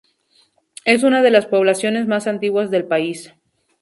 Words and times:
Es 0.83 1.03
una 1.03 1.21
de 1.21 1.29
las 1.29 1.45
poblaciones 1.45 2.07
más 2.07 2.25
antiguas 2.25 2.71
del 2.71 2.85
país. 2.87 3.35